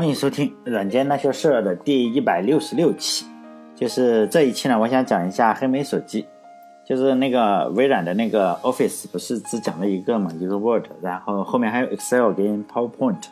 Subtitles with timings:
[0.00, 3.26] 欢迎收听《软件那些事儿》的第一百六十六期，
[3.76, 6.24] 就是这一期呢，我想讲一下黑莓手机，
[6.86, 13.22] 就是那个微软的那个 Office 不是只讲了一个嘛，一个 Word，然后后面还有 Excel 跟 PowerPoint，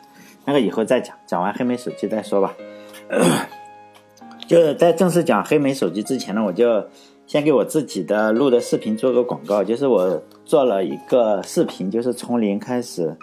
[0.45, 2.53] 那个以后再讲，讲完黑莓手机再说吧。
[4.45, 6.85] 就是在正式讲黑莓手机之前呢，我就
[7.25, 13.17] 先给我自己的录的视频做个广告，就是我做了一个视频，就是从零开始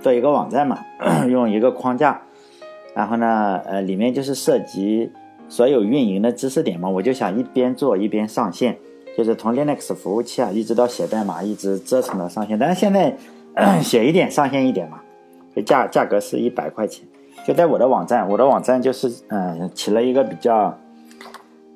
[0.00, 0.78] 做一个网站嘛，
[1.28, 2.22] 用一个框架。
[2.96, 5.10] 然后呢，呃，里面就是涉及
[5.50, 8.78] 所有运营的知识点嘛，我就想一边做一边上线，
[9.14, 12.58] 就是从 Linux 服务器啊，一直到写代码，一直折腾到上线。
[12.58, 13.14] 但是现在
[13.84, 15.02] 写一点上线一点嘛，
[15.66, 17.06] 价价格是一百块钱，
[17.46, 20.78] 就在我的网站，我的网站就是嗯起了一个比较，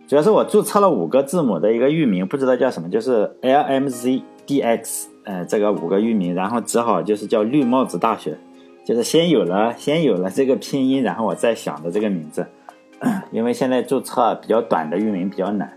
[0.09, 8.39] 主要是我注册了五个字母的一个域名，不知道叫什么，就是 LMZDX，呃，这个五个域名，然后只好就是叫绿帽子大学。
[8.85, 12.47] 就是先有了，先有了这个拼音，然后我再想的这个名字，
[13.31, 15.71] 因为现在注册比较短的域名比较难，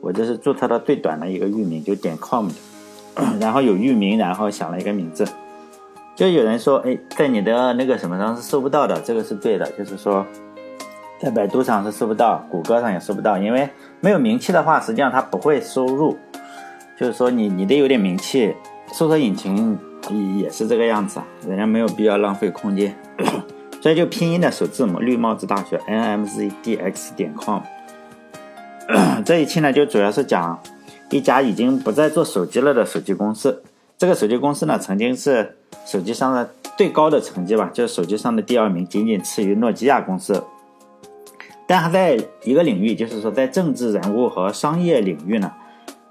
[0.00, 2.54] 我这是注册的最短的一个域名，就点 com 的，
[3.40, 5.26] 然后有域名，然后想了一个名字，
[6.14, 10.24] 就有人说，哎，在你的那个什么上是搜不到的，这个是对的，就是说，
[11.18, 13.68] 在百度上是搜不到，谷歌上也搜不到，因为
[14.00, 16.16] 没有名气的话，实际上它不会收入，
[16.96, 18.54] 就是说你你得有点名气，
[18.92, 19.78] 搜索引擎。
[20.38, 22.96] 也是这个样子啊，人家没有必要浪费空间，
[23.80, 27.60] 所以就拼音的首字母绿帽子大学 n m z d x 点 com。
[29.24, 30.58] 这一期呢，就主要是讲
[31.10, 33.62] 一家已经不再做手机了的手机公司。
[33.96, 40.42] 这个手机公司呢，曾经是手机上的最高的成绩吧，就是手机上的第二名，仅仅次于诺基亚公司。
[41.66, 45.52] 但它在一个领域，就是说在政治人物和商业领域呢。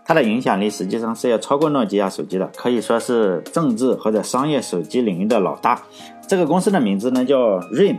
[0.10, 5.84] 它的影响力实际上是要超过诺基亚手机的，可以说是政治或者商业手机领域的老大。
[6.28, 7.98] 这个公司的名字呢叫 RIM，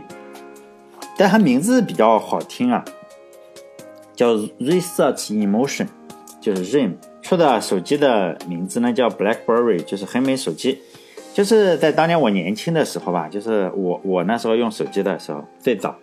[1.17, 2.83] 但它名字比较好听啊，
[4.13, 5.87] 叫 Research Emotion，
[6.41, 10.79] 就是 RIM 出的手机的名字呢叫 BlackBerry，就是黑莓手机。
[11.33, 15.95] 就是在当年我年轻的时候吧，就是我我那时候用手机的时候，最早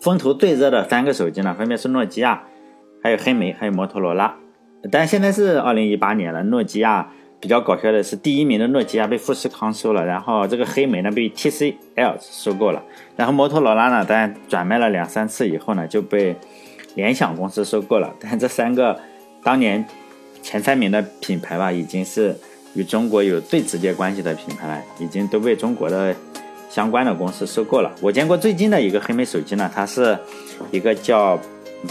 [0.00, 2.42] 风头最热的三个手机呢，分别是诺基亚，
[3.00, 4.34] 还有黑莓，还有摩托罗拉。
[4.90, 12.82] 但现在是二零一八年了，诺基亚比较搞笑的是，第一名的诺基亚被富士康收了，然后这个黑莓呢被 TCL 收购了，
[13.16, 16.36] 然后摩托罗拉呢，但转卖了两三次以后呢，就被
[16.94, 18.14] 联想公司收购了。
[18.20, 18.98] 但这三个
[19.42, 19.84] 当年
[20.42, 22.36] 前三名的品牌吧，已经是
[22.74, 26.14] 与中国有最直接关系的品牌了，已经都被中国的
[26.70, 27.92] 相关的公司收购了。
[28.00, 30.16] 我见过最近的一个黑莓手机呢，它是
[30.70, 31.38] 一个叫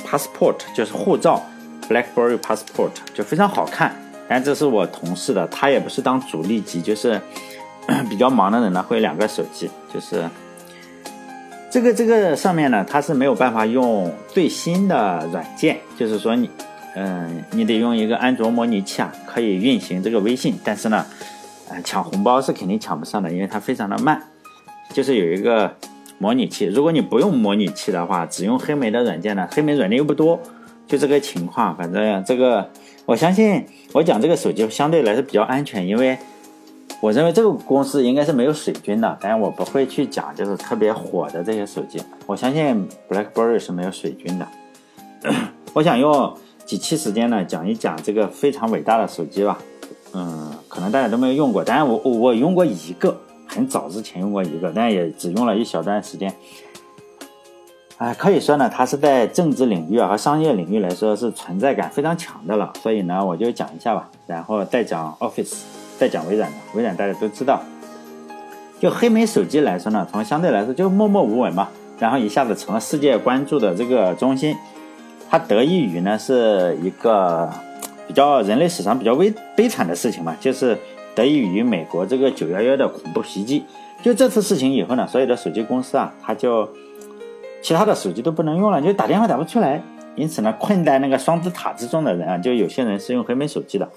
[0.06, 1.42] Passport，就是护照。
[1.90, 3.96] BlackBerry Passport 就非常好看，
[4.28, 7.20] 但这是我同事的，他也不是当主力机，就是
[8.10, 10.24] 比较忙的人呢，会有两个手机，就是
[11.72, 16.50] 这个这个上面呢，它是没有办法用最新的软件，就是说你，
[16.96, 21.06] 嗯，你得用一个安卓模拟器啊，可以运行这个微信，但是呢，
[21.70, 24.22] 呃，抢红包是肯定抢不上的，因为它非常的慢，
[24.94, 25.74] 就是有一个
[26.18, 30.40] 模拟器，如果你不用模拟器的话，只用黑莓的软件呢，黑莓软件又不多。
[30.88, 32.70] 就这个情况，反正这个，
[33.06, 36.18] 我相信我讲这个手机相对来说比较安全，因为
[37.02, 39.18] 我认为这个公司应该是没有水军的。
[39.20, 42.02] 当然，我不会去讲就是特别火的这些手机。
[42.26, 44.48] 我相信 BlackBerry 是没有水军的。
[45.74, 46.34] 我想用
[46.66, 49.60] 几期时间呢，讲一讲这个非常伟大的手机吧。
[50.14, 56.34] 嗯，可能大家都没有用过，当然我我用过一个，很早之前用过一个，但也只用了一小段时间。
[57.98, 62.72] 哎，可以说呢，它是在政治领域和商业领域来说是存在感非常强的了。
[62.80, 65.62] 所以呢，我就讲一下吧，然后再讲 Office，
[65.98, 66.58] 再讲微软的。
[66.76, 67.60] 微软大家都知道，
[68.80, 74.56] 就黑莓手机来说呢，从相对来说就默默无闻嘛，然后一下子成了世界关注的这个中心。
[75.28, 77.52] 它得益于呢是一个
[78.08, 80.78] 比较人类史上比较悲悲惨的事情嘛，就是
[81.16, 83.66] 得益于美国这个九幺幺的恐怖袭击。
[84.04, 86.70] 就这次事情以后呢，所有的手机公司啊，它就。
[87.68, 89.84] 其他的手机都不能用了，就打电话打不出来。
[90.16, 93.90] 因此呢，困在那个双子塔之中的人啊，就有些人是用黑莓手机的。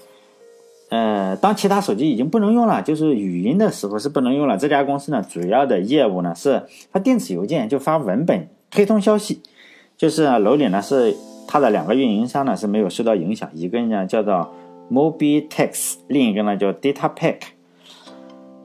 [0.89, 4.57] 呃，当其他手机已经不能用了，就是语音的时候是不能用了。
[4.57, 9.41] 这家公司呢，主要的业务呢是发电子邮件，就发文本推送消息。
[9.95, 11.15] 就是楼里呢是
[11.47, 14.53] 它的两个运营商呢是没有受到影响，一个呢叫做
[14.91, 17.37] Mobitex，另一个呢叫 DataPack。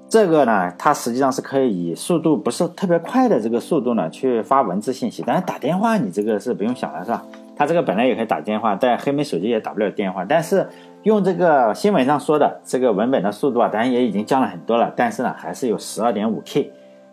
[0.08, 7.24] 这个呢，它实际上是可以以速度不是特别快的这个速度呢去发文字信息，但是打电话你这个是不用想了，是吧？
[7.56, 10.24] 它这个本来也可以打电话，但黑莓手机也打不了电话。
[10.24, 10.68] 但是
[11.02, 16.70] 用这个新闻上说的这个文本的速度啊，当然也已经降了很多了，但是呢还是有十二点五 K，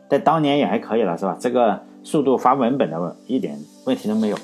[0.09, 1.35] 在当年也还可以了，是吧？
[1.39, 4.37] 这个速度发文本的一点问题都没有。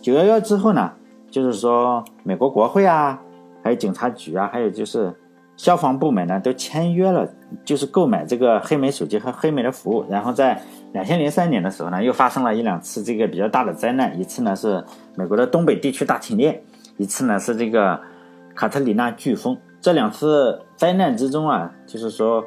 [0.00, 0.90] 九幺幺之后呢，
[1.30, 3.20] 就是说美国国会啊，
[3.62, 5.12] 还有警察局啊，还有就是
[5.56, 7.28] 消防部门呢，都签约了，
[7.64, 10.04] 就是购买这个黑莓手机和黑莓的服务。
[10.08, 10.60] 然后在
[10.92, 14.84] 两千零三年的时候呢，又发生了一两次这个比较大的灾难，一次呢是
[15.16, 16.62] 美国的东北地区大停电，
[16.96, 18.00] 一次呢是这个
[18.54, 19.56] 卡特里娜飓风。
[19.80, 22.44] 这两次灾难之中啊，就是说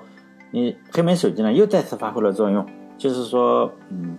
[0.51, 2.65] 你黑莓手机呢又再次发挥了作用，
[2.97, 4.17] 就是说，嗯。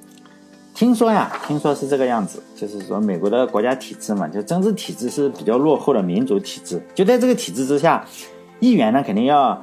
[0.74, 6.80] 听说呀，听说是这个样子，就是说美国的国家体制嘛，就政治体制是比较落后的民主体制。
[6.94, 8.04] 就在这个体制之下，
[8.60, 9.62] 议员呢肯定要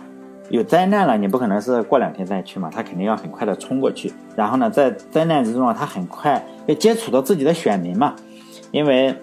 [0.49, 4.13] 有灾难了，你不可能是过两天再去嘛，他肯定要很快的冲过去。
[4.35, 8.15] 然后呢，在灾难之中啊，他很快要接触到自己的选民嘛，
[8.71, 9.15] 因为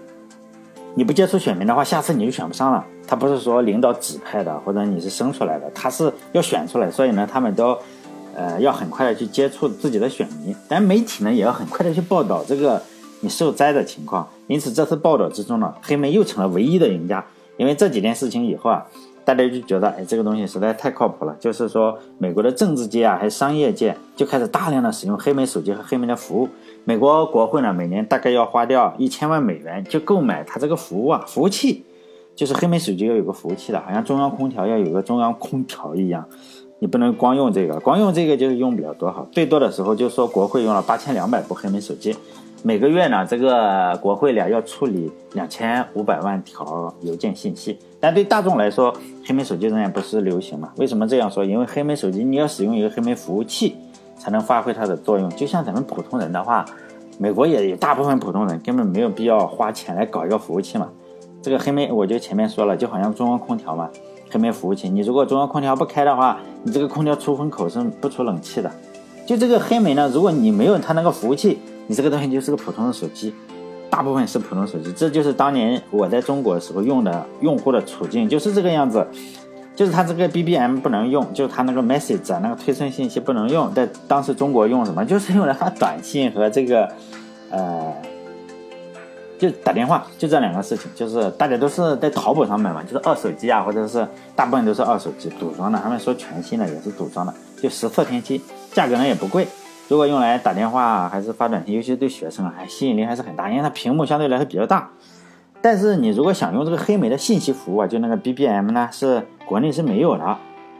[0.95, 2.85] 你不接触选民的话，下次你就选不上了。
[3.07, 7.77] 他不是说领导指派的，或者你是生出来的，他是要选出来，所以呢，他们都。
[8.35, 12.83] 呃，要很快的去接触自己的选民，但媒体呢也要很快的去报道这个
[13.21, 14.27] 你受灾的情况。
[14.47, 17.23] 因此，这次报道之中呢，黑莓又成了唯一的赢家。
[17.59, 18.87] 因为这几件事情以后啊，
[19.25, 21.37] 大家就觉得，哎，这个东西实在太靠谱了。
[21.39, 26.49] 就是说，美国的政治界啊，还有商业界就开始大量的使用黑莓手机和黑莓的服务。
[26.85, 31.85] 美国国会呢，每年大概要花掉一千万美元去购买它这个服务啊，服务器，
[32.35, 36.27] 就是黑莓手机要有个服务器的，好像中央空调要有个中央空调一样。
[36.81, 39.25] 你不能光用这个，光用这个就是用不了多好。
[39.31, 42.17] 最多的时候就说国会用了八千两百部黑莓手机，
[42.65, 47.77] 每个月呢，这个国会俩要处理两千五百万条邮件信息。
[47.99, 48.95] 但对大众来说，
[49.27, 50.71] 黑莓手机仍然不是流行嘛？
[50.77, 51.45] 为什么这样说？
[51.45, 53.75] 因为黑莓手机你要使用一个黑莓服务器
[54.17, 55.29] 才能发挥它的作用。
[55.31, 56.65] 就像咱们普通人的话，
[57.19, 60.89] 美国也有大部分普通人根本没有必要花钱来搞一个服务器嘛。
[61.43, 63.91] 这个黑莓我就前面说了，就好像中央空调嘛。
[64.31, 68.71] 黑莓服务器，你如果中央空调不开的话，你这个空调出风口是不出冷气的。
[69.27, 71.59] 就这个黑莓呢，如果你没有它那个服务器，
[71.93, 73.35] 你这个东西就是个普通的手机，
[73.91, 74.91] 大部分是普通手机。
[74.93, 79.07] 这就是当年我在中国的时候用的用户的处境，就是这个样子。
[79.77, 83.75] 就是它这个 BBM 不能用，就是它那个 message 啊，那个推送信息不能用。
[83.75, 85.05] 在当时中国用什么？
[85.05, 86.89] 就是用来发短信和这个，
[87.51, 87.93] 呃。
[89.39, 95.79] 就打电话，就这两个事情，就是大家都是在淘宝上买嘛，就是二手机啊，或者是大部分都是二手机，组装的。
[95.79, 98.41] 他们说全新的也是组装的，就实测天期，
[98.73, 99.47] 价格呢也不贵。
[99.93, 104.89] 如果用来打电话还是发短信，尤其是对学生啊，还吸引力还是很大，因为它屏幕相对来说比较大。
[105.61, 110.39] 但是你如果想用这个黑莓的信息服务啊，就那个 BBM 呢，是国内是没有的。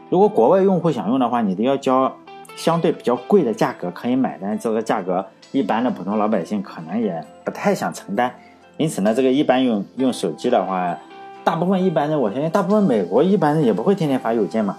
[0.09, 2.11] 如果国外用户想用的话，你都要交
[2.55, 8.33] 相对比较贵的价格可以买，但这个价格一般的普通老百姓可能也不太想承担。
[8.77, 10.97] 因此呢，这个一般用用手机的话，
[11.43, 14.75] 大部分一般人，我相信大部分美国一般人也不会天天发邮件嘛，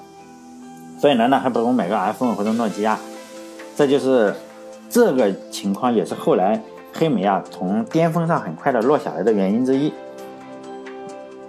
[0.99, 2.99] 所以呢，那还不如买个 iPhone 或者诺基亚。
[3.77, 4.35] 这就是
[4.89, 6.61] 这个情况，也是后来
[6.93, 9.93] 黑莓啊从巅峰上很快的落下来的原因之一。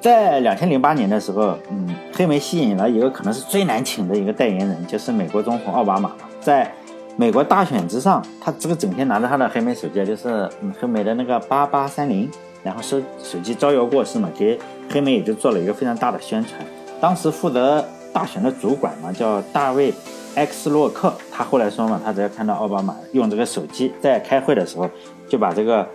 [0.02, 6.72] 在两千零八年的时候，嗯，黑莓吸引了一个可能是最难请的一个代言人，就是美国总统奥巴马在。
[7.18, 12.30] 美国大选之上，他这个整天拿着他的黑莓手机，就是黑莓的那个八八三零，
[12.62, 16.60] 然后手手机招摇过市嘛，给黑莓也就做了一个非常大的宣传。
[17.00, 17.82] 当时负责
[18.12, 19.94] 大选的主管嘛，叫大卫
[20.36, 24.90] ·X 洛克，他后来说嘛，他只要看到奥巴马用这个手机在开会的时候，
[25.30, 25.88] 就把这个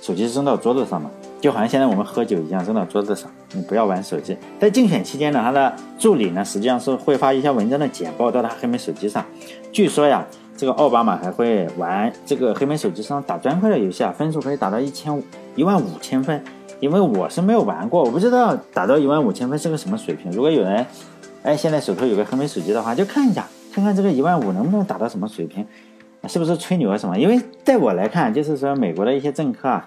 [0.00, 1.10] 手机扔到桌子上嘛，
[1.40, 4.36] 就好像现在我们喝酒一样，扔到桌子上，你不要玩手机。
[4.60, 9.24] 在竞选期间呢，他的助理呢，实际上是会发一些文章的简报到他黑莓手机上，
[9.72, 10.26] 据说呀。
[10.56, 15.22] 这个奥巴马还会玩这个黑莓手机上打砖块的游戏啊，分数可以打到一千五
[15.56, 16.44] 一万五千分。
[16.80, 20.30] 因为我是没有玩过，我不知道打到一万五千分是个什么水平。
[20.32, 20.84] 如果有人，
[21.42, 25.66] 哎，现在手头有个黑莓手机的话，就看一下，看看这个一万五能不能打到什么水平，
[26.28, 27.18] 是不是吹牛什么？
[27.18, 29.86] 因为在我来看，就是说美国的一些政客啊，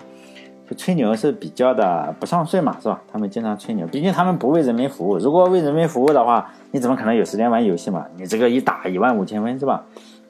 [0.70, 3.02] 就吹牛是比较的不上税嘛，是吧？
[3.12, 5.18] 他们经常吹牛，毕竟他们不为人民服务。
[5.18, 8.06] 如果为人民服务的话，你怎么可能有时间玩游戏嘛？
[8.18, 9.84] 你这个一打一万五千分是吧？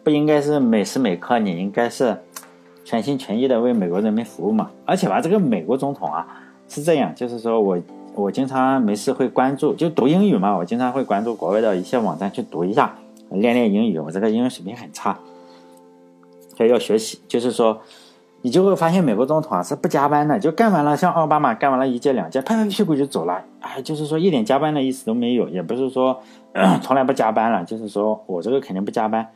[0.03, 2.17] 不应该是每时每刻，你应该是
[2.83, 4.69] 全心全意的为美国人民服务嘛？
[4.85, 6.27] 而且吧，这个美国总统啊
[6.67, 7.77] 是这样，就是说我
[8.15, 12.93] 我经常没事会关注，就读英语嘛，我经常会关注国外的一些网站去读一下，
[13.41, 13.99] 练练英语。
[13.99, 15.17] 我这个英语水平很差，
[16.55, 17.19] 所以要学习。
[17.27, 17.79] 就是说，
[18.41, 26.21] 你就会发现美国总统啊是不加班的，就干完了，像奥巴马干完了一届两届，拍拍屁股就走了，哎，就是说一点加班的意思都没有，也不是说
[26.81, 29.27] 从来不加班了，就是说我这个肯定不加班。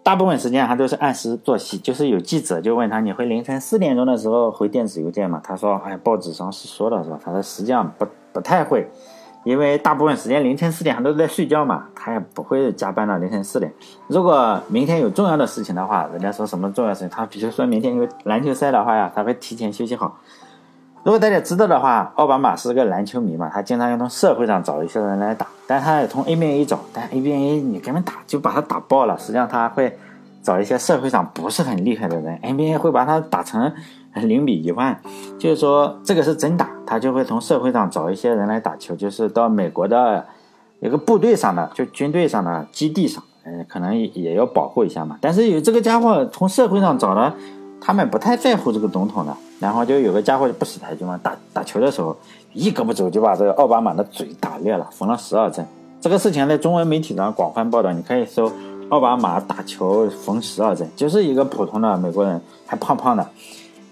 [0.00, 5.38] 大部分时间还都是按时作息，就是有记者就问他，你会凌晨四点钟的时候回电子邮件吗？
[5.44, 7.20] 他说，哎，报纸上是说的是吧？
[7.22, 8.88] 他说实际上不不太会，
[9.48, 13.72] 因为大部分时间凌晨四点他都在睡觉嘛，他也不会加班到凌晨四点。
[14.06, 20.18] 如果明天有重要的事情的话，人家说什么重要事情，他比如说明天有篮球赛的话呀，他会提前休息好。
[21.02, 29.16] 如果大家知道的话，奥巴马是个篮球迷嘛，他经常要从社会上找一些人来打，但他也从 NBA 找，但 NBA 你根本打就把他打爆了。
[29.18, 29.96] 实际上他会
[30.42, 33.72] 找一些社会上不是很厉害的人，NBA 会把他打成
[34.26, 35.00] 零比一万，
[35.38, 40.24] 就是说这个是真打，他就会从社会上找一些人来打球，就是到美国的
[40.80, 45.18] 一个部队上的，就军队上的基地上，呃，可能也要保护一下嘛。
[45.20, 47.34] 但是有这个家伙从社会上找的，
[47.80, 49.36] 他们不太在乎这个总统的。
[49.60, 52.16] 然后就有个家伙就不识抬举嘛，打打球的时候
[52.52, 55.66] 一胳膊肘就把这个奥巴马的嘴打裂了，缝了十二针。
[56.00, 58.48] 这个事情在中文媒体上广泛报道，你可以搜
[58.88, 63.26] 奥巴马打球缝十二针，就是一个普通的美国人，还胖胖的。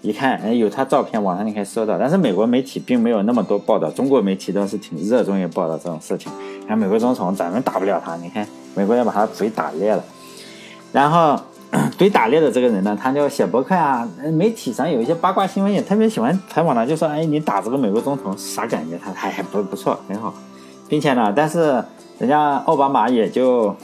[0.01, 1.97] 一看，哎，有他照片，网上你可以搜到。
[1.97, 6.31] 但是美国媒体并没有那么多报道，中国媒体倒是挺热衷于报道这种事情。
[6.67, 10.03] 看美国总统咱们打不了他，你看美国人把他嘴打裂了，
[10.91, 11.39] 然后。
[11.99, 20.33] 嘴打裂的这个人呢，他就写博客啊，媒体上有一些八卦新闻也特别喜欢采访他，就说：“哎，你打这个美国总统啥感觉？”他还还不不错，很好，
[20.87, 21.83] 并且呢，但是
[22.19, 23.75] 人家奥巴马也就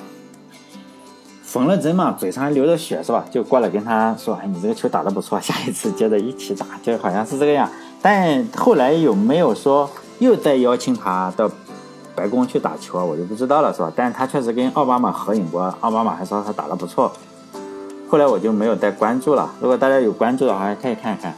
[1.54, 3.24] 缝了针嘛，嘴上还流着血是吧？
[3.30, 7.70] 就过来跟他说：“哎，你这个球打得不错，下一次接着一起打。”就好像是这个样。
[8.02, 11.48] 但后来有没有说又再邀请他到
[12.16, 13.06] 白宫去打球啊？
[13.06, 13.94] 我就不知道了，是吧？
[13.96, 17.12] 但他确实跟奥巴马合影过，奥巴马还说他打得不错。
[18.10, 19.54] 后来我就没有再关注了。
[19.62, 21.36] 如果大家有关注的话，可以看一看。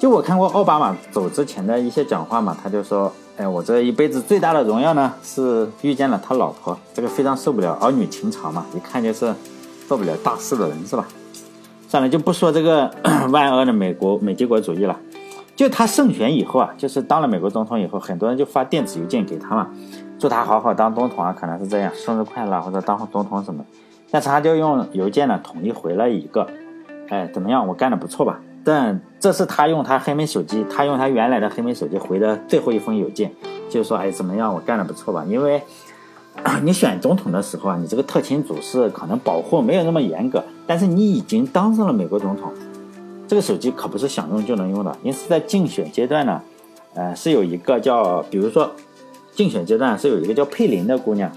[0.00, 6.78] 就我看过奥巴马走之前的一些讲话嘛，他就说：“哎，我这一辈子最大的荣耀呢，是遇见了他老婆。
[6.94, 9.34] 这个非常受不了儿女情长嘛，一看就是
[9.86, 11.06] 做不了大事的人，是吧？”
[11.86, 12.90] 算了，就不说这个
[13.30, 14.98] 万恶的美国美帝国主义了。
[15.54, 19.70] 就他胜选以后啊，就是当了美国总统以后，很多人就发电子邮件给他嘛，
[20.18, 23.62] 祝他好好当总统啊，可能是这样，生日快乐或者当总统什么。
[24.10, 26.46] 但是他就用邮件呢统一回了一个，
[27.10, 27.66] 哎，怎么样？
[27.68, 28.40] 我干的不错吧？
[28.66, 33.30] 但这是他用他黑莓手机，他用他原来的黑莓手机回的最后一封邮件，
[33.70, 34.52] 就是说，哎，怎么样？
[34.52, 35.24] 我干的不错吧？
[35.28, 35.62] 因为
[36.64, 42.52] 你选总统的时候啊，你这个特勤组是可能保护没有那么严格，但是你已经当上了美国总统，
[43.28, 44.98] 这个手机可不是想用就能用的。
[45.04, 46.42] 因此在竞选阶段呢，
[46.94, 48.72] 呃，是有一个叫，比如说
[49.32, 51.30] 竞选阶段是有一个叫佩林的姑娘，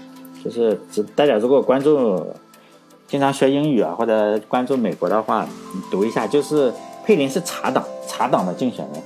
[0.44, 0.76] 就是
[1.14, 2.26] 大家如果关注。
[3.06, 5.44] 经常学英语啊，或者关注美国的话，
[5.74, 6.72] 你读一下，就是
[7.10, 9.02] 佩林是查党，查党的竞选人，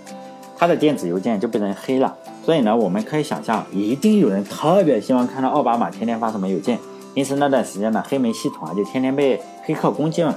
[0.58, 2.14] 他的电子邮件就被人黑了。
[2.44, 6.78] 所以呢，我们可以想象，一定有人特别希望看到奥巴马天天发什么邮件。
[7.14, 10.34] 因此那段时间呢，黑莓系统啊就天天被黑客攻击嘛。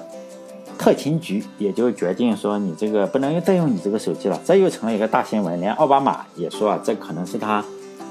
[0.78, 4.40] 特勤局也就决定说，你这个不能再用你这个手机了。
[4.46, 7.62] 这又成了一个大新闻，连奥巴马也说啊，这可能是他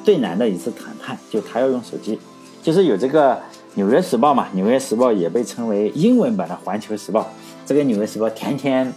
[0.04, 2.20] 最难的一次谈判，就他要用手机，
[2.62, 3.32] 就是有这个。
[3.78, 7.20] 《纽约时报》嘛，《纽约时报》也被称为英文版的《环球时报》。
[7.66, 8.90] 这个《纽约时报》天天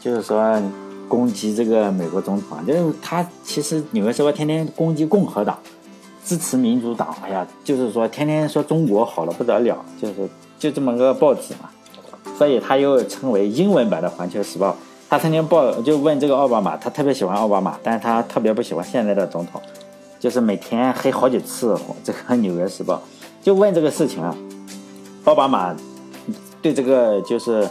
[0.00, 0.60] 就是说
[1.08, 5.58] 攻击这个美国总统啊，就是他其实《纽约时报》天天攻击共和党，
[6.24, 7.14] 支持民主党。
[7.22, 10.28] 哎呀，就是说天天说中国好了不得了，就是
[10.58, 11.70] 就这么个报纸嘛。
[12.36, 14.70] 所以他又称为英文版的《环球时报》。
[15.10, 19.60] 他曾经报就问这个奥巴马，他特别喜欢奥巴马，但是他特别不喜欢现在的总统，
[20.20, 21.74] 就是每天黑好几次
[22.04, 22.94] 这个《纽约时报》。
[23.42, 24.36] 就问这个事情啊，
[25.24, 25.74] 奥巴马
[26.60, 27.64] 对这个就是《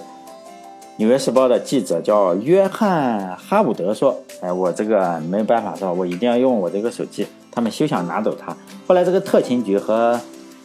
[1.00, 5.92] 纽约时报》的记者叫约翰哈伍德说：“哎，我这个没有办法是吧？
[5.92, 7.26] 我一定要用我这个手机。
[7.52, 8.56] 他们休想拿走它。
[8.88, 10.20] 后来这个特勤局和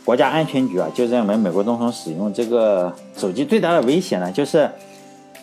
[0.06, 4.70] 国家安全局啊，就认为美国总统使用这个手机最大的威胁呢，就是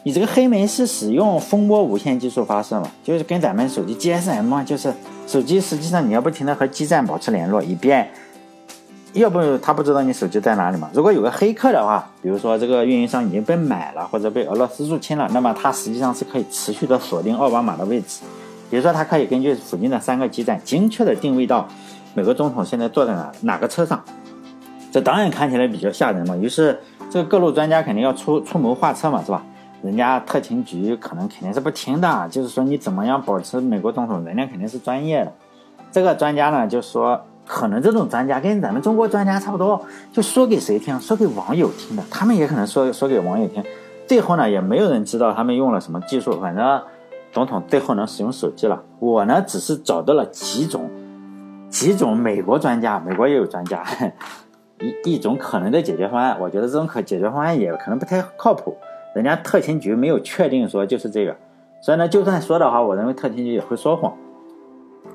[0.02, 4.92] 你这个黑莓是使用蜂窝无线技术发射嘛，就是跟咱们手机 GSM 嘛，就是
[5.28, 8.10] 手机实际上你要不停的和基站保持联络，以便。”
[9.14, 10.88] 要不他不知道你手机在哪里嘛？
[10.94, 18.22] 如果有个黑客的话，比如说这个运营商已经被买了，或者被俄罗斯入侵了，那么他实际上是可以持续的锁定奥巴马的位置。
[18.70, 21.68] 比如说，他可以根据附近的三个基站，精确的定位到
[22.14, 24.00] 美国总统现在坐在哪哪个车上。
[24.92, 26.38] 这当然看起来比较吓人嘛。
[26.38, 29.44] 于是这个各路专家肯定要出出谋划策嘛，是吧？
[29.82, 35.34] 人家特勤局可能肯定是不听的，就是说你怎么样保持美国总统，人家肯定是专业的。
[35.92, 37.20] 这个专家呢就说。
[37.60, 40.98] 可能这种专家跟咱们中国专家差不多，就说给谁听？
[41.02, 42.02] 说给网友听的。
[42.10, 43.62] 他们也可能说说给网友听。
[44.08, 46.40] 最后呢，也没有人知道他们用了什么技术。
[46.40, 46.82] 反正
[47.34, 48.82] 总统最后能使用手机了。
[49.00, 50.90] 我呢，只是找到了几种
[51.70, 53.84] 几种美国专家，美国也有专家
[54.80, 56.38] 一一种可能的解决方案。
[56.40, 58.78] 我觉得这种可解决方案也可能不太靠谱。
[59.14, 61.36] 人家特勤局没有确定说就是这个，
[61.82, 64.16] 所以呢，就算说的话，我认为特勤局也会说谎。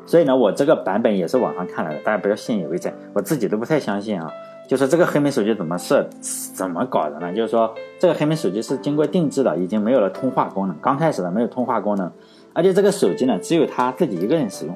[0.07, 4.31] 所以呢，我这个版本也是网上看来的，大家不要信以为真，我自己都不太相信啊。
[4.67, 6.09] 就说这个黑莓手机怎么设
[6.55, 7.31] 怎么搞的呢？
[7.35, 10.75] 就是说这个黑莓手机是经过定制的，已经没有了通话功能。
[10.81, 12.11] 刚开始的没有通话功能，
[12.55, 14.75] 而且这个手机呢只有他自己一个人使用，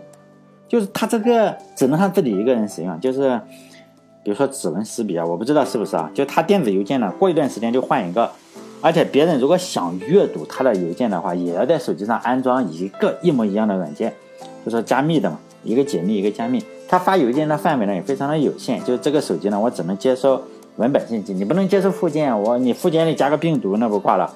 [0.68, 3.00] 就是他这个只能他自己一个人使用。
[3.00, 3.40] 就是
[4.22, 6.10] 比如说指纹识别啊，我不知道是不是啊？
[6.12, 8.30] 就他电子邮件呢，过一段时间就换一个，
[8.82, 14.12] 而且别人如果想阅读他的邮件的话，也要在手机上安装一个一模一样的软件，
[14.64, 16.62] 就说加密的嘛，一个解密一个加密。
[16.88, 20.42] 他发邮件的范围呢也非常的有限，就是这个手机呢，我只能接收
[20.76, 24.32] 文本信息，你不能接收附件，我你附件里加个病毒那不挂了。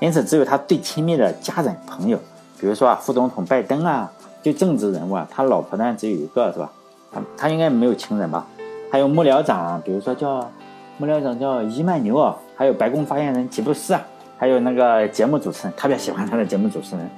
[0.00, 2.18] 因此，只有他最亲密的家人朋友，
[2.60, 4.12] 比如说啊，副总统拜登啊，
[4.42, 6.70] 就政治人物啊，他老婆呢只有一个是吧？
[7.10, 8.46] 他他应该没有情人吧？
[8.90, 10.50] 还有幕僚长，比如说叫
[10.98, 14.04] 幕僚长叫伊曼纽尔，还有白宫发言人吉布斯啊，
[14.36, 17.08] 还有那个节目主持人，特别喜欢他的节目主持人，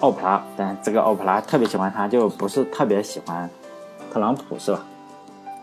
[0.00, 3.48] 奥普拉，但这个奥普拉特别喜欢他，就不是特别喜欢。
[4.12, 4.84] 特朗普是吧？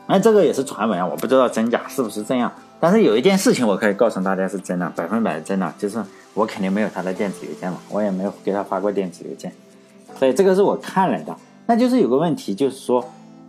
[0.08, 2.52] 那这个也是传闻，我不知道真假是不是这样。
[2.80, 6.04] 但是有一件事情我可以告诉大家是真的，百分百真的，就是
[6.36, 9.52] 我肯定没有他的电子邮件嘛，我也没有给他发过电子邮件，
[10.20, 11.36] 所以这个是我看来的。
[11.66, 13.04] 那就是有个问题，就是说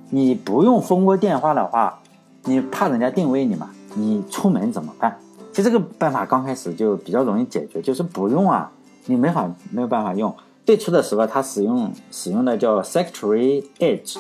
[0.09, 1.99] 你不用蜂窝电话的话，
[2.45, 3.69] 你怕人家定位你嘛？
[3.95, 5.19] 你出门怎么办？
[5.53, 8.71] 其实这个办法刚开始就比较容易解决，就是不用啊，
[9.05, 10.35] 你没法没有办法用。
[10.67, 14.19] 最初的时候，他使用使用的叫 Secretary Edge。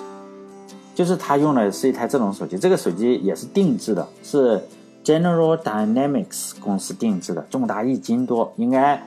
[0.94, 4.58] 就是他用的是一台这种手机，这个手机也是定制的，是
[5.04, 9.02] General Dynamics 公司定制的，重达一斤多，应该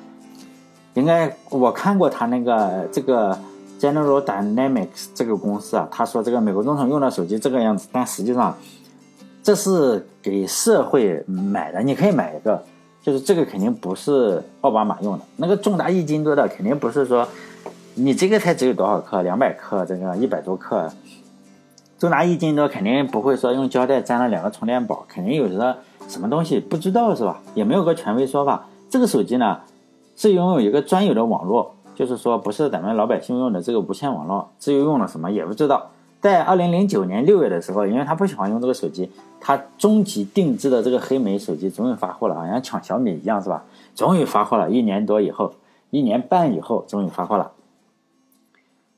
[0.93, 3.35] 应该我看过他那个这个
[3.79, 8.55] General Dynamics 这个公司啊，他说这个美国总统用的手机这个样子，但实际上
[9.41, 12.63] 这是给社会买的，你可以买一个，
[13.01, 17.27] 就是这个肯定不是奥巴马用的，那个重达一斤多的肯定不是说
[17.95, 20.89] 你这个才只有多少克，两百克，这个一百多克。
[21.97, 25.77] 重达一斤多，肯定不会说用胶带粘了两个充电宝，肯定有着
[26.07, 27.41] 什么东西不知道是吧？
[27.55, 28.67] 也没有个权威说法。
[28.89, 29.59] 这个手机呢，
[30.15, 35.91] 是拥有一个专有的网络，就是说不是咱们老百姓用的这个无线网络，至于用了什么也不知道。
[36.21, 43.63] 在二零零九年六月的时候，因为他不喜欢用这个手机，他终极定制的这个黑莓手机终于发货了，好像抢小米一样是吧？
[43.95, 45.53] 终于发货了，一年多以后，
[45.91, 47.51] 一年半以后，终于发货了。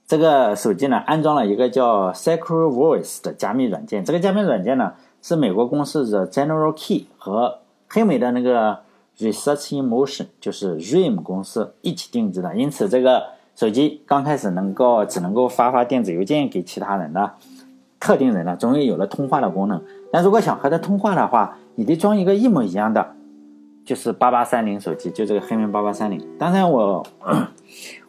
[0.08, 4.04] 这个手机呢，安装了一个叫 Secure Voice 的加密软件。
[4.04, 8.80] 这个加密软件呢，是美国公司的 General Key 和黑莓的那个
[9.20, 12.56] Research in Motion，就是 RIM 公司一起定制的。
[12.56, 13.24] 因此，这个
[13.56, 17.32] 手机刚开始能够只能够发发电子邮件给其他人的
[18.00, 19.82] 特定人呢，终于有了通话的功能。
[20.12, 23.14] 但如果想和他通话的话，你得装一个一模一样的，
[23.86, 26.22] 就是八八三零手机，就这个黑莓八八三零。
[26.38, 27.06] 当然我。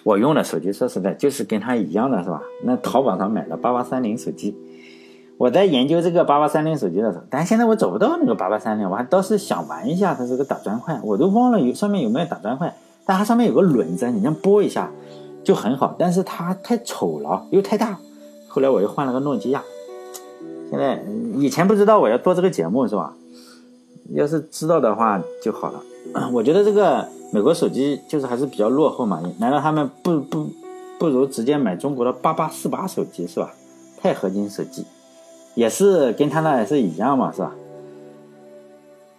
[0.05, 2.42] 我用的手机说实在就是跟它一样的是吧？
[2.64, 4.57] 那淘宝上买的八八三零手机，
[5.38, 12.74] 我在研究这个八八三零手机的时候，但现在我找不到那个八八三零，我还倒是想玩一下它这个打砖块，我都忘了有上面有没有打砖块，
[13.07, 14.90] 但它上面有个轮子，你这样拨一下
[15.44, 17.98] 就很好，但是它太丑了又太大，
[18.48, 19.62] 后来我又换了个诺基亚。
[20.70, 21.02] 现在
[21.37, 23.14] 以前不知道我要做这个节目是吧？
[24.14, 25.83] 要是知道的话就好了。
[26.33, 27.09] 我觉得这个。
[27.35, 30.50] 美国手机就是还是比较落后嘛，难道他们不不
[30.98, 33.55] 不如直接买中国的八八四八手机是吧？
[34.02, 34.85] 钛合金手机
[35.55, 37.55] 也是跟他那也是一样嘛是吧？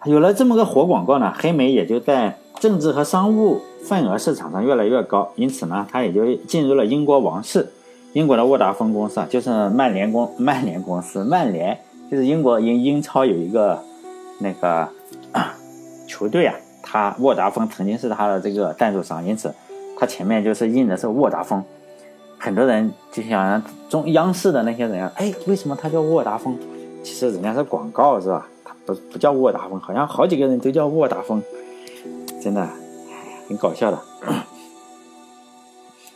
[0.04, 7.70] 有了这么个活广告呢，黑莓也就在政治和商务份额市场上越来越高，因此呢，它也就进入了英国王室，
[8.12, 11.78] 英国的沃达丰公司啊，就是曼联公曼联公司，曼联
[12.10, 13.82] 就是英国英英超有一个
[14.40, 14.88] 那个
[16.08, 16.54] 球队啊。
[16.86, 19.52] 他沃达丰曾经是他的这个赞助商，因此
[19.98, 21.64] 他前面就是印的是沃达丰。
[22.38, 26.58] 很多人就想中央视的那些人啊，哎，为什么他叫沃达丰？
[27.02, 28.46] 其实人家是广告是吧？
[28.64, 31.42] 他不不叫沃达丰，好像好几个人都叫沃达丰，
[32.40, 32.68] 真的
[33.48, 34.00] 很搞笑的。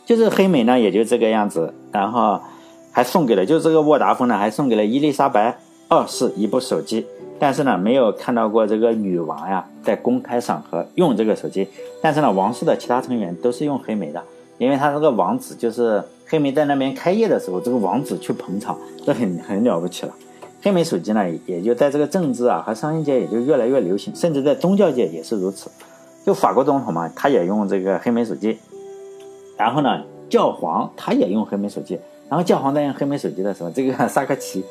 [0.05, 2.39] 就是黑莓呢，也就这个样子，然后
[2.91, 7.05] 还送给了，就这个沃达丰呢，还送给了伊丽莎白二世一部手机。
[7.41, 11.67] 但是呢，没有看到过这个女王呀在公开场合用这个手机。
[12.01, 14.21] 但是呢，王室的其他成员都是用黑莓的，
[14.57, 20.13] 因为他这个王子就是黑莓在那边开业的时候，这个王子去捧场，这很很了不起了。
[20.61, 25.69] 黑莓手机呢，也就在这个政治啊和商业界也就越来越流行，甚至在宗教界也是如此。
[26.25, 28.57] 就法国总统嘛，他也用这个黑莓手机。
[29.57, 31.99] 然后呢，教皇他也用黑莓手机。
[32.29, 34.63] 然后教皇在用黑莓手机的时候，这个萨科齐。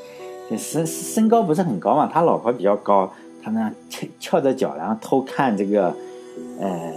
[0.57, 3.11] 身 身高不是很高嘛，他老婆比较高，
[3.43, 5.95] 他呢翘翘着脚，然后偷看这个，
[6.59, 6.93] 呃，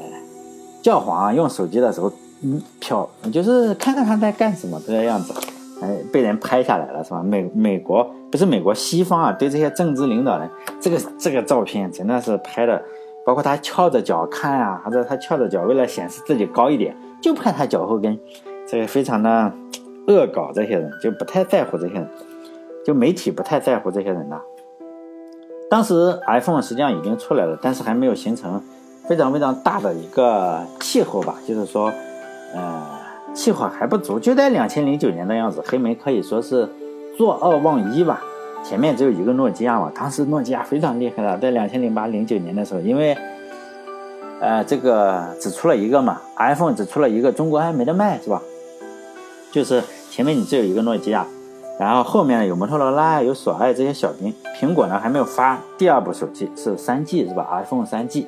[0.82, 2.10] 教皇用手机的时候，
[2.44, 5.34] 嗯，瞟，就是看看他在干什么这个样子。
[5.82, 7.22] 哎，被人拍下来了，是吧？
[7.22, 12.82] 美美国不是美国西方啊，对这些政治领导人，这个这个照片真的是拍的，
[13.26, 18.20] 包括他翘着脚看啊，或者他翘着脚为了显示自己高一点，就拍他脚后跟，
[18.68, 19.52] 这个非常的
[20.08, 22.10] 恶搞这些人，就不太在乎这些人，
[22.86, 24.40] 就媒体不太在乎这些人的。
[25.70, 28.62] 当时 iPhone 实际上已经出来了，但是还没有形成
[29.08, 31.94] 非常非常大的一个气候吧，就是说，
[32.54, 32.84] 呃，
[33.34, 34.20] 气候还不足。
[34.20, 36.68] 就在两千零九年的样子，黑莓可以说是
[37.18, 38.22] 坐二望一吧。
[38.64, 43.18] 前面只有一个诺基亚嘛，当时诺基亚非常厉害的，在两千零八零九年的时候，因为，
[44.40, 48.42] 呃，这个只出了一个嘛，iPhone 只出了一个，中国还没得卖，是吧？
[49.52, 51.26] 就是前面你只有一个诺基亚。
[51.80, 58.28] 然后后面有摩托罗拉，有索爱这些小兵，苹果呢还没有发第二部手机，是三 G 是吧？iPhone 三 G，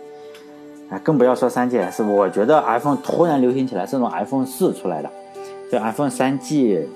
[0.89, 2.03] 啊，更不要说三 GS。
[2.03, 5.09] 我觉得 iPhone 突然流行起来，是从 iPhone 四出来的，
[5.69, 6.89] 这 iPhone 三 G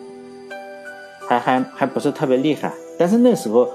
[1.29, 2.73] 还还还不是特别厉害。
[2.97, 3.67] 但是那时候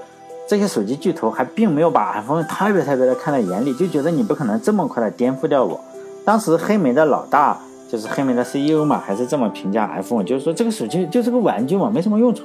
[0.47, 5.79] 这些手机巨头还并没有把 iPhone 特别特别的看在眼里，就觉得你不可能这么快的颠覆掉我。
[6.25, 7.57] 当时黑莓的老大
[7.89, 12.43] 就是黑莓的 CEO 嘛，还是这么评价 iPhone，就是说这个手机就是个玩具嘛，没什么用处。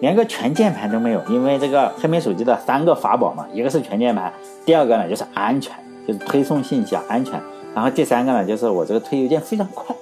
[0.00, 4.32] 连个全键盘都没有，因为这个黑莓手机的三个法宝嘛，一个是全键盘，
[4.64, 5.74] 第二个呢就是安全，
[6.06, 7.40] 就是推送信息啊安全，
[7.74, 9.96] 然后第三个呢就是我这个推邮件非常快，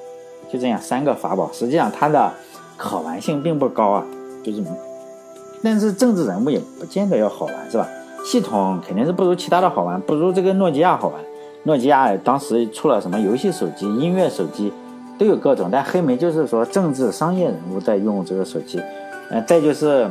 [0.53, 2.31] 就这样三个法宝，实际上它的
[2.77, 4.05] 可玩性并不高啊，
[4.45, 4.63] 就是，
[5.67, 7.89] 但是政治人物也不见得要好玩是吧？
[8.25, 11.21] 系统肯定是不如其他的好玩，不如这个诺基亚好玩。
[11.65, 14.73] 诺基亚当时出了什么游戏手机、音乐手机
[15.19, 18.81] 都有各种，但黑莓就是说政治商业人物在用这个手机。
[19.29, 20.09] 呃，再就是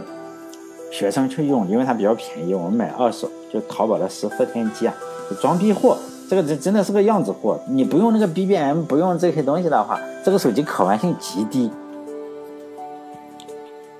[0.91, 4.93] 学生去用，因为它比较便宜，我们买二手，就淘宝的十四天机啊，
[5.39, 5.95] 装逼货，
[6.29, 7.57] 这个真真的是个样子货。
[7.69, 11.71] 你不用那个 BBM，不用这些东西的话，这个手机可玩性极低。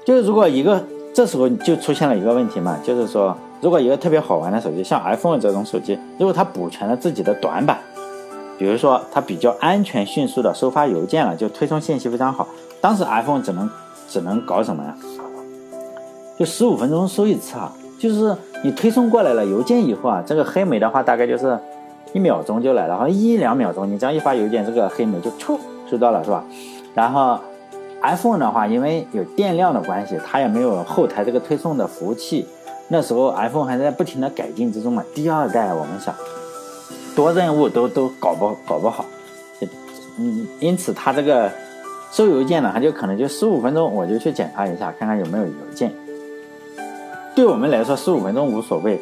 [0.05, 0.83] 就是如果一个
[1.15, 7.79] 这时候就出现了一个问题嘛，就是说，如果一个特别好玩的手机，像 iPhone 这种手机，如果它补全了自己的短板，
[8.59, 12.47] 比如说它比较安全、迅速的收发邮件了，就推送信息非常好，
[12.79, 13.67] 当时 iPhone 只能。
[14.07, 14.95] 只能搞什么呀？
[16.37, 17.73] 就十五分钟收一次啊！
[17.99, 21.57] 就是你推送过来了邮件以后啊，这个黑莓的话大概就是
[22.13, 26.43] 一秒钟就来了，好像一两秒钟，你这样一发邮件，这个黑莓就出收到了，是吧？
[26.93, 27.39] 然后
[28.07, 32.47] iPhone 的话，因为有电量的关系，它也没有后台这个推送的服务器，
[32.87, 35.03] 那时候 iPhone 还在不停的改进之中嘛。
[35.13, 36.13] 第二代我们想
[37.15, 39.05] 多任务都都搞不搞不好，
[40.19, 41.51] 嗯，因此它这个。
[42.11, 45.91] 收邮件呢，他就可能就十五分钟，我就去检查一下，看看有没有邮件。
[47.35, 49.01] 对我们来说，十五分钟无所谓，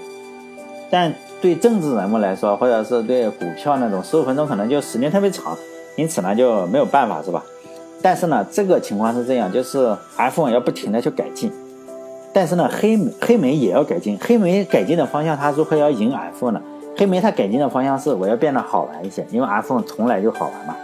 [0.90, 5.56] 但对政治人物来说，或者是对股票那种，十五分钟可能就时间特别长，
[5.96, 7.44] 因此呢就没有办法，是吧？
[8.04, 11.50] 但是呢，这个情况是这样，就是 iPhone 要不停的去改进，
[12.34, 16.62] 但是呢，黑黑莓也要改进，黑莓改进的方向，它如何要赢 iPhone 呢？
[16.98, 20.76] 黑莓它改进的方向是我要变得好玩一些，因为 iPhone 从来就好玩嘛。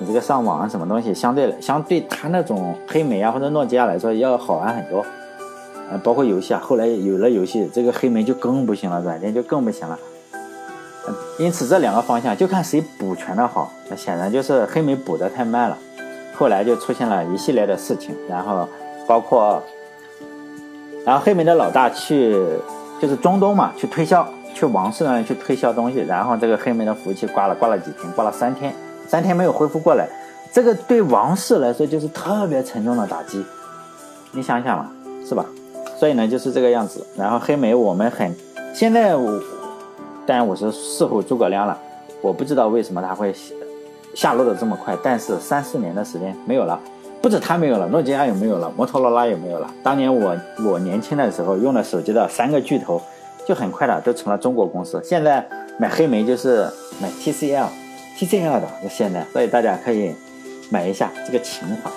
[0.00, 5.04] 你这个上网啊什么东西，相对相对它那种黑莓啊或者诺基亚来说要好玩很多，
[5.90, 6.60] 呃，包括游戏啊。
[6.64, 9.98] 后来有了游戏，这个黑莓就更不行了，软件就更不行了。
[11.38, 13.70] 因此这两个方向就看谁补全的好。
[13.90, 15.78] 那显然就是黑莓补的太慢了，
[16.42, 18.68] 后来就出现了一系列的事情，然后
[19.06, 19.62] 包括，
[21.06, 22.36] 然后黑莓的老大去
[23.00, 28.74] 就是中东嘛，去推销，去王室那里去推销东西，然后这个黑莓的服务器挂了，挂了几天，挂了三天。
[29.06, 30.08] 三天没有恢复过来，
[30.52, 33.44] 这个对王室来说就是特别沉重的打击，
[34.32, 34.90] 你想想嘛，
[35.24, 35.46] 是吧？
[35.96, 37.06] 所以呢，就是这个样子。
[37.16, 38.34] 然后黑莓我们很，
[38.74, 39.40] 现在我，
[40.26, 41.78] 当然我是事后诸葛亮了，
[42.20, 43.32] 我不知道为什么他会
[44.14, 46.78] 下落的这么快，但是三四年的时间没有了，
[47.20, 49.70] 不止他没有了，诺基亚也没有了，摩托罗拉也没有了。
[49.82, 53.00] 当年我我年轻的时候用的手机的三个巨头，
[53.46, 55.00] 就很快的都成了中国公司。
[55.04, 55.46] 现在
[55.78, 56.68] 买黑莓就是
[57.00, 57.66] 买 TCL。
[58.14, 60.14] TCL 的现在，所以大家可以
[60.70, 61.90] 买一下这个情怀。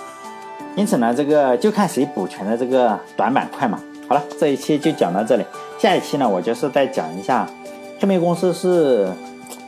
[0.76, 3.78] 因此呢，这个就看谁补全的这个短板快嘛。
[4.08, 5.46] 好了，这一期就讲到这里。
[5.78, 7.48] 下一期呢，我就是再讲一下
[8.00, 9.08] 黑莓公司是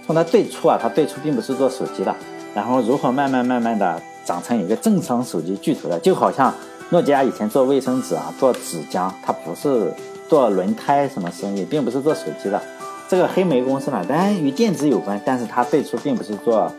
[0.05, 2.15] 从它最初啊，它最初并不是做手机的，
[2.53, 5.99] 然后如何慢慢慢慢的长成一个正常手机巨头的。
[5.99, 6.53] 就好像
[6.89, 9.93] 诺基亚以前做卫生纸啊，做纸浆，它不是
[10.27, 12.62] 做轮胎什么生意，并不是做手机的。
[13.10, 16.71] 这个黑莓公司呢，当然与电子有关，但是它最初并不是做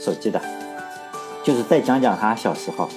[0.00, 0.40] 手机的，
[1.42, 2.88] 就是再讲讲他小时候，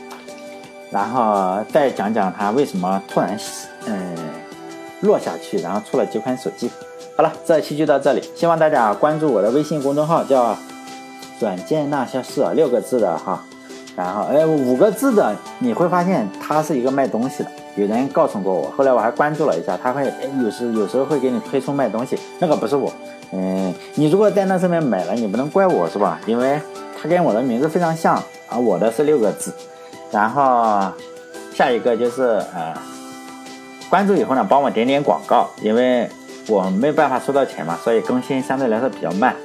[0.89, 3.37] 然后再讲讲他为什么突然
[3.85, 4.15] 嗯
[5.01, 6.69] 落下去，然后出了几款手机。
[7.17, 10.57] 好了，这期就到这里，希望大家关注我的微信公众号，叫
[11.39, 13.43] “软件那些事”，六个字的哈，
[13.95, 17.51] 然后哎五个字的，你会发现它是一个卖东西的。
[17.75, 20.11] 有人告诉过我，后来我还关注了一下，他会
[20.43, 22.91] 有时有时候会给你推送卖东西，那个不是我。
[23.31, 26.19] 嗯，你如果在那上面买了，你不能怪我是吧？
[26.25, 26.59] 因为
[27.01, 28.15] 它跟我的名字非常像
[28.49, 29.53] 啊，我的是六个字。
[30.11, 30.91] 然后
[31.53, 32.23] 下一个就是
[32.53, 32.73] 呃，
[33.89, 36.09] 关注以后呢，帮我点点广告，因为
[36.47, 39.35] 我没办法收到钱嘛，所以更新相对来说比较慢。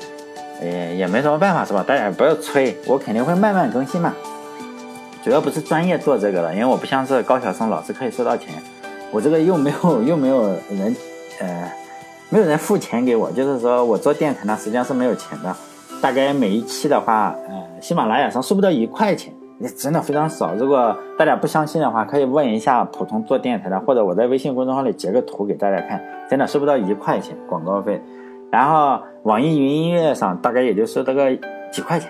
[0.62, 1.84] 也，也没什么办法是吧？
[1.86, 4.12] 大家不要催，我肯定会慢慢更新嘛。
[5.22, 8.54] 主要不是专业做这个的，因为我不像是高晓松老师可以收到钱，
[9.10, 10.96] 我这个又没有又没有人
[11.40, 11.72] 呃。
[12.30, 15.54] 没有人付钱给我，就是说我做电台呢，实际上是没有钱的。
[16.00, 20.52] 大概每一期的话，呃，喜马拉雅上收不到一块钱，也真的非常少。
[20.54, 28.02] 如果大家不相信的话，可以问一下普通做电台的，或者我在微信公众号里截个图给大家看，真的收不到一块钱广告费。
[28.54, 31.36] 然后网易云音乐上大概也就收到个
[31.72, 32.08] 几块钱，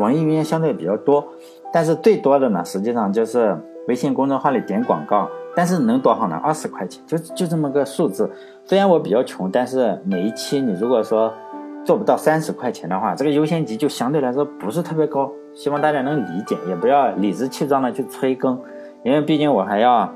[0.00, 1.24] 网易云音乐相对比较多，
[1.72, 5.30] 但是最多的呢，实际上就是微信公众号里点广告。
[5.54, 6.34] 但是能多少呢？
[6.42, 8.28] 二十块钱，就就这么个数字。
[8.64, 11.32] 虽然我比较穷，但是每一期你如果说
[11.84, 15.30] 做不到三十块钱的话，这个优先级就相对来说不是特别高。
[15.54, 18.60] 希望大家能理解，也不要理直气壮的去催更，
[19.04, 20.12] 因为毕竟我还要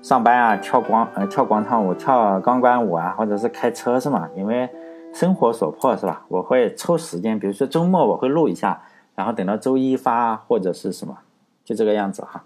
[0.00, 4.28] 上班啊，跳广呃跳广场舞、跳钢管舞啊，或者是开车是吗？
[4.36, 4.70] 因为
[5.12, 6.24] 生活所迫是吧？
[6.28, 8.82] 我会抽时间，比如说周末我会录一下，
[9.14, 11.18] 然后等到周一发或者是什么，
[11.64, 12.44] 就这个样子哈。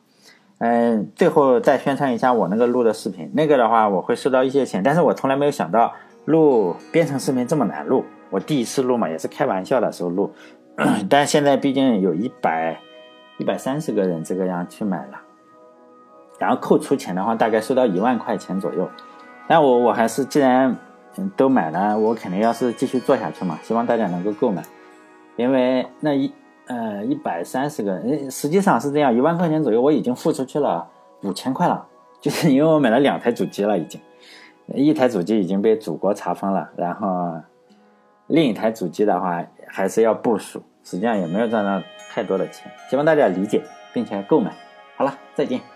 [0.59, 5.93] 嗯，最后再宣传一下我那个录的视频，那个的话我会收到一些钱，但是我从来没有想到
[6.25, 8.05] 录编程视频这么难录。
[8.31, 10.33] 我第一次录嘛，也是开玩笑的时候录，
[11.09, 12.81] 但现在毕竟有一百
[13.39, 15.21] 一百三十个人这个样去买了，
[16.39, 18.89] 然后扣除钱的话，大概收到一万块钱左右。
[19.47, 20.77] 但我我还是既然
[21.37, 24.63] 都买了，我肯定要是继续做下去嘛，希望大家能够购买，
[25.37, 26.33] 因为那一。
[26.69, 30.85] 呃，一百三十个，实际上是这样，一万块钱左右，我已经付出去了
[31.23, 31.87] 五千块了，
[32.21, 34.01] 就是因为我买了两台主机了，已经，
[34.75, 37.41] 一台主机已经被祖国查封了，然后
[38.27, 44.53] 另一台主机的话还是要部署，实际上也没有赚到太多的钱，希望大家理解并且购买。
[44.97, 45.76] 好了，再见。